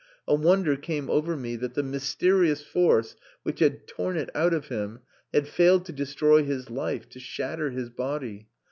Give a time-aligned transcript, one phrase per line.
[0.27, 4.69] A wonder came over me that the mysterious force which had torn it out of
[4.69, 8.47] him had failed to destroy his life, to shatter his body.